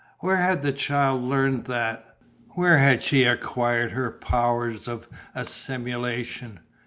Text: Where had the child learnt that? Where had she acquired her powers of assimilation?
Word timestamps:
Where 0.17 0.37
had 0.37 0.63
the 0.63 0.71
child 0.71 1.21
learnt 1.21 1.65
that? 1.65 2.17
Where 2.55 2.79
had 2.79 3.03
she 3.03 3.23
acquired 3.23 3.91
her 3.91 4.09
powers 4.09 4.87
of 4.87 5.07
assimilation? 5.35 6.61